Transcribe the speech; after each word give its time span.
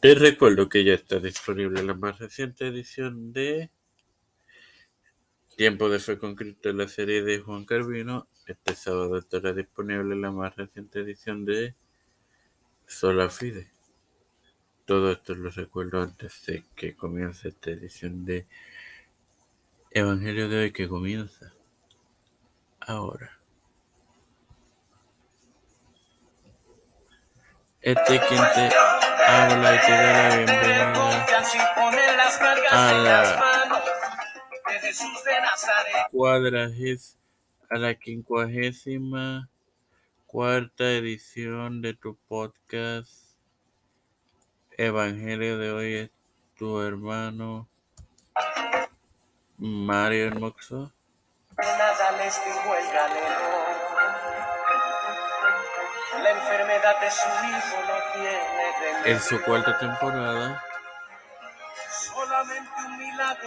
Te 0.00 0.14
recuerdo 0.14 0.70
que 0.70 0.82
ya 0.82 0.94
está 0.94 1.18
disponible 1.18 1.82
la 1.82 1.92
más 1.92 2.18
reciente 2.18 2.66
edición 2.66 3.34
de 3.34 3.68
Tiempo 5.56 5.90
de 5.90 5.98
Fe 5.98 6.16
con 6.16 6.34
Cristo, 6.34 6.72
la 6.72 6.88
serie 6.88 7.22
de 7.22 7.40
Juan 7.40 7.66
Carvino. 7.66 8.26
Este 8.46 8.74
sábado 8.74 9.18
estará 9.18 9.52
disponible 9.52 10.16
la 10.16 10.30
más 10.30 10.56
reciente 10.56 11.00
edición 11.00 11.44
de 11.44 11.74
Sola 12.86 13.28
Fide. 13.28 13.70
Todo 14.86 15.12
esto 15.12 15.34
lo 15.34 15.50
recuerdo 15.50 16.00
antes 16.00 16.46
de 16.46 16.64
que 16.74 16.96
comience 16.96 17.48
esta 17.48 17.70
edición 17.70 18.24
de 18.24 18.46
Evangelio 19.90 20.48
de 20.48 20.62
hoy 20.62 20.72
que 20.72 20.88
comienza 20.88 21.52
ahora. 22.80 23.38
Este 27.82 28.18
quien 28.28 28.42
te 28.54 29.09
habla 29.30 29.74
y 29.74 29.78
te 29.86 29.92
da 29.92 30.12
la 30.12 30.36
bienvenida 30.36 30.92
a 32.70 32.92
la 32.92 33.18
cuadragés 36.10 37.18
a 37.68 37.78
la 37.78 37.94
quincuagésima 37.94 39.48
cuarta 40.26 40.84
edición 40.84 41.82
de 41.82 41.94
tu 41.94 42.16
podcast. 42.28 43.38
Evangelio 44.76 45.58
de 45.58 45.72
hoy 45.72 45.94
es 45.94 46.10
tu 46.56 46.80
hermano 46.80 47.68
Mario 49.58 50.26
Hermoso. 50.26 50.92
La 56.22 56.30
enfermedad 56.30 57.00
de 57.00 57.10
su 57.10 57.28
hijo 57.28 57.76
no 57.86 58.12
tiene 58.12 58.38
remedio. 58.38 59.06
En 59.06 59.20
su 59.20 59.42
cuarta 59.42 59.78
temporada 59.78 60.62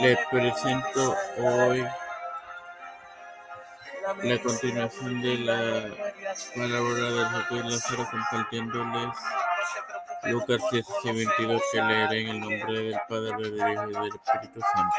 les 0.00 0.18
le 0.18 0.26
presento 0.30 1.16
hoy 1.38 1.86
la 4.22 4.42
continuación 4.42 5.22
de 5.22 5.38
la 5.38 5.54
palabra 6.54 7.10
del 7.10 7.28
Jesús 7.28 7.72
Lázaro 7.72 8.08
compartiéndoles 8.10 9.16
Lucas 10.24 10.60
16 10.70 11.04
y 11.04 11.12
22 11.12 11.62
que 11.72 11.82
leeré 11.82 12.20
en 12.22 12.28
el 12.28 12.40
nombre 12.40 12.72
del 12.72 13.00
Padre, 13.08 13.50
del 13.50 13.72
Hijo 13.72 13.90
y 13.90 13.92
del 13.92 14.06
Espíritu 14.06 14.60
Santo. 14.72 14.96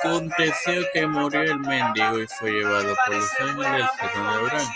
Aconteció 0.00 0.82
que 0.92 1.06
murió 1.06 1.42
el 1.42 1.58
mendigo 1.58 2.18
y 2.18 2.26
fue 2.26 2.50
llevado 2.50 2.94
por 3.06 3.14
los 3.14 3.40
ángeles 3.40 3.90
al 3.98 4.12
de 4.12 4.18
Abraham. 4.18 4.72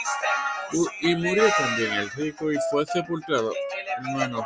Y 1.01 1.15
murió 1.15 1.51
también 1.57 1.93
el 1.93 2.11
rico 2.11 2.53
y 2.53 2.59
fue 2.71 2.85
sepultado. 2.87 3.53
Hermanos, 3.97 4.45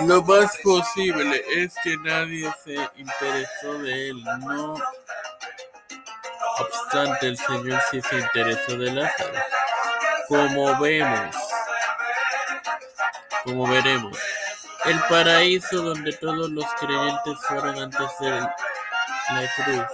lo 0.00 0.22
más 0.22 0.56
posible 0.62 1.42
es 1.54 1.74
que 1.82 1.96
nadie 1.98 2.52
se 2.64 2.76
interesó 2.96 3.78
de 3.78 4.10
él. 4.10 4.24
No 4.40 4.76
obstante, 6.58 7.28
el 7.28 7.38
Señor 7.38 7.80
sí 7.90 8.00
se 8.02 8.18
interesó 8.18 8.76
de 8.76 8.92
Lázaro. 8.92 9.32
Como 10.28 10.80
vemos, 10.80 11.36
como 13.44 13.66
veremos, 13.68 14.18
el 14.84 15.00
paraíso 15.08 15.82
donde 15.82 16.12
todos 16.14 16.50
los 16.50 16.66
creyentes 16.80 17.38
fueron 17.46 17.78
antes 17.78 18.08
de 18.20 18.30
la 18.30 19.54
cruz. 19.56 19.86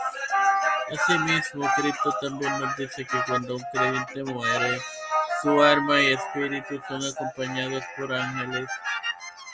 Asimismo, 0.92 1.70
Cristo 1.77 2.14
también 2.20 2.58
nos 2.60 2.77
dice 2.77 3.05
que 3.06 3.22
cuando 3.27 3.56
un 3.56 3.64
creyente 3.72 4.24
muere, 4.24 4.80
su 5.43 5.61
alma 5.61 6.01
y 6.01 6.12
espíritu 6.12 6.81
son 6.87 7.05
acompañados 7.05 7.83
por 7.97 8.15
ángeles 8.15 8.69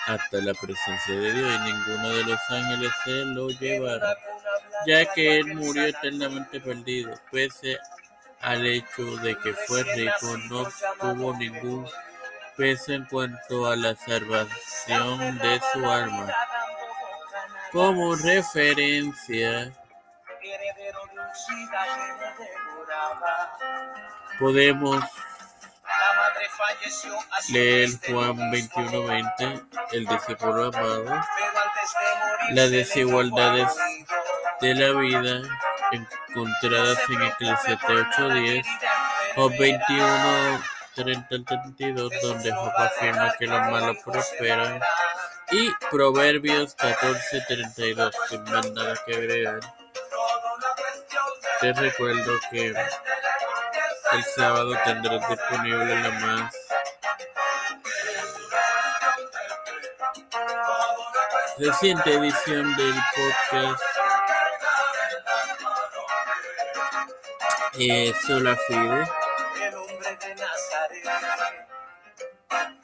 hasta 0.06 0.38
la 0.38 0.52
presencia 0.54 1.14
de 1.14 1.32
Dios 1.32 1.50
y 1.54 1.72
ninguno 1.72 2.08
de 2.10 2.24
los 2.24 2.40
ángeles 2.50 2.92
se 3.04 3.24
lo 3.24 3.48
llevará, 3.48 4.16
ya 4.86 5.04
que 5.12 5.38
él 5.38 5.54
murió 5.54 5.84
eternamente 5.84 6.60
perdido, 6.60 7.14
pese 7.30 7.78
al 8.40 8.66
hecho 8.66 9.02
de 9.22 9.36
que 9.38 9.54
fue 9.54 9.82
rico, 9.82 10.36
no 10.50 10.68
tuvo 11.00 11.34
ningún 11.36 11.88
peso 12.56 12.92
en 12.92 13.04
cuanto 13.06 13.66
a 13.66 13.76
la 13.76 13.94
salvación 13.96 15.38
de 15.38 15.60
su 15.72 15.90
alma. 15.90 16.32
Como 17.72 18.14
referencia, 18.14 19.72
podemos 24.38 25.02
leer 27.50 27.84
este 27.84 28.12
Juan 28.12 28.50
mismo 28.50 28.50
21:20, 28.50 29.62
el 29.92 30.06
discípulo 30.06 30.66
amado, 30.66 31.20
las 32.50 32.70
desigualdades 32.70 33.68
de 34.60 34.74
la 34.74 34.98
vida 34.98 35.42
encontradas 35.92 36.98
en 37.08 37.22
Eclesiastes 37.22 37.78
8:10, 37.88 38.66
Job 39.34 39.52
21, 39.58 40.60
30 40.94 41.34
al 41.34 41.44
32, 41.44 42.12
donde 42.22 42.52
Job 42.52 42.72
afirma 42.76 43.34
que 43.38 43.46
los 43.46 43.60
malos 43.70 43.96
prosperan, 44.04 44.80
y 45.50 45.70
Proverbios 45.90 46.74
14, 46.74 47.44
32, 47.48 48.14
sin 48.28 48.42
más 48.44 48.70
nada 48.72 48.94
que 49.06 49.14
agregar. 49.14 49.60
Te 51.60 51.72
recuerdo 51.72 52.38
que 52.50 52.74
el 54.12 54.24
sábado 54.36 54.76
tendrás 54.84 55.28
disponible 55.28 56.02
la 56.02 56.10
más 56.10 56.57
reciente 61.58 62.14
edición 62.14 62.76
del 62.76 62.94
podcast 63.14 63.82
eh, 67.78 68.12
Sola 68.26 68.56
Fide. 68.66 68.78
El 68.80 69.74
hombre 69.74 70.18
de 70.20 70.34
Nazaret. 70.34 71.68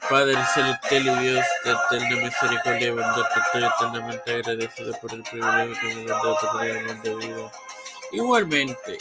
Padre 0.09 0.37
celestial 0.53 1.07
y 1.07 1.15
Dios 1.23 1.45
de 1.63 1.71
eterna 1.71 2.23
misericordia 2.23 2.87
y 2.87 2.91
bondad, 2.91 3.25
estoy 3.37 3.63
eternamente 3.63 4.33
agradecido 4.33 4.93
por 5.01 5.13
el 5.13 5.23
privilegio 5.23 5.75
que 5.81 5.95
me 5.95 6.01
has 6.01 6.07
dado 6.07 6.37
poder 6.51 7.01
de 7.01 7.15
vida. 7.15 7.51
Igualmente, 8.11 8.97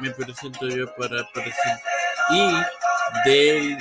me 0.00 0.10
presento 0.10 0.68
yo 0.68 0.94
para 0.96 1.26
presentar 1.32 1.80
y 2.30 2.62
del 3.24 3.78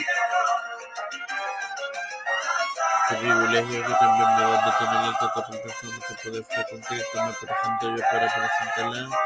privilegio 3.18 3.86
que 3.86 3.94
también 3.94 4.30
da 4.38 4.66
de 4.66 4.72
tener 4.80 5.06
el 5.06 5.18
trato 5.18 5.44
con 5.44 5.58
personas 5.62 6.00
que 6.08 6.64
con 6.70 6.82
Cristo, 6.82 7.26
me 7.26 7.34
presento 7.34 7.96
yo 7.96 8.04
para 8.12 8.34
presentarla. 8.34 9.18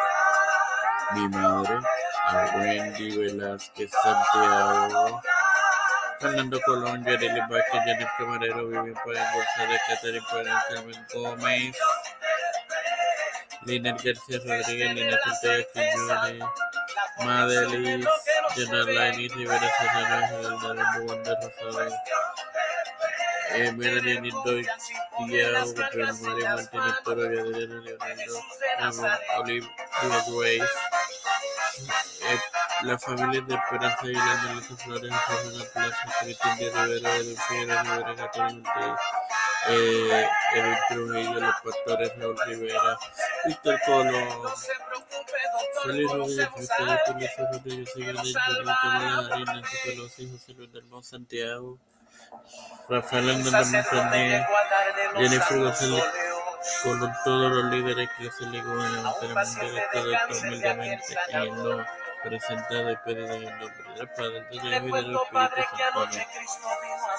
Mi 1.13 1.29
madre, 1.29 1.79
a 2.27 2.57
Wendy 2.57 3.17
Velázquez 3.17 3.91
Santiago. 4.03 5.21
Fernando 6.19 6.59
Colón, 6.65 7.03
Yareli 7.03 7.39
Vázquez, 7.41 7.81
Janet 7.85 8.09
Camarero, 8.17 8.67
Vivian 8.67 8.95
Payán 9.05 9.33
González, 9.33 9.81
Catherine 9.87 10.25
Payán, 10.31 10.61
Carmen 10.69 11.07
Gómez, 11.13 11.77
Liner 13.65 13.93
García 13.93 14.39
Rodríguez, 14.39 14.95
Lina 14.95 15.17
Ortega 15.25 15.65
Quiñones, 15.73 16.43
Madelis, 17.19 18.07
Jenna 18.55 18.83
Laini, 18.83 19.27
Rivera 19.27 19.71
Serrano, 19.77 20.15
Ángel 20.15 20.59
Darendo, 20.61 21.13
Wanda 21.13 21.35
Rosado, 21.35 21.95
eh, 23.55 24.19
Nindoy, 24.21 24.65
Tiao, 25.27 25.73
Gabriel 25.73 26.13
Mario 26.21 26.45
Martínez 26.49 26.95
Toro, 27.03 27.21
Adriana 27.21 27.81
Leonardo, 27.81 28.39
Ramón, 28.79 29.11
eh, 32.27 32.39
la 32.83 32.97
familia 32.99 33.41
de 33.41 33.55
Esperanza 33.55 33.99
Aguilar, 34.01 34.49
Melissa 34.49 34.75
Flores, 34.77 35.11
de 36.59 36.69
Rivera, 36.71 37.11
Figueroa 37.47 37.83
Rivera, 37.97 38.97
eh, 39.67 40.27
Trujillo, 40.89 41.39
los 41.39 41.55
pastores 41.63 42.11
Raúl 42.19 42.37
Rivera, 42.45 42.97
Víctor 43.45 43.79
Colo, 43.85 44.53
Félix 45.83 46.11
Rodríguez, 46.11 46.49
Cristóbal 46.55 46.99
Rodríguez, 47.51 47.95
Harina, 48.83 49.45
Nancy 49.45 49.77
Pelosi, 49.83 50.29
José 50.29 50.53
Luis 50.53 50.71
del 50.71 50.85
Monte 50.85 51.07
Santiago, 51.07 51.79
Rafael 52.89 53.29
Hernández 53.29 53.85
Montañez, 53.91 54.45
Jennifer 55.17 55.59
González, 55.59 56.03
con 56.83 57.13
todos 57.23 57.51
los 57.51 57.65
líderes 57.71 58.09
que 58.17 58.31
se 58.31 58.45
le 58.45 58.61
levantar 58.63 59.23
el 59.23 59.89
todo 59.91 60.13
esto 60.13 60.47
humildemente 60.47 61.17
en 61.29 61.63
lo 61.63 61.85
presentado 62.23 62.91
y 62.91 62.97
pedido 62.97 63.35
en 63.35 63.43
el 63.43 63.59
nombre 63.59 63.93
del 63.95 64.09
Padre, 64.09 64.41
del 64.41 64.55
Hijo 64.55 64.67
y 64.67 65.03
del 65.03 65.15
Espíritu 65.15 65.61
Santo. 65.73 66.09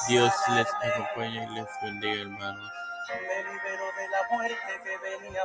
Dios 0.09 0.33
les 0.55 0.69
acompañe 0.93 1.45
y 1.45 1.55
les 1.55 1.67
bendiga, 1.83 2.23
hermanos. 2.23 2.73
Me 3.09 3.45
liberó 3.45 3.87
de 3.97 4.09
la 4.09 4.37
muerte 4.37 4.81
que 4.83 4.99
venía 4.99 5.45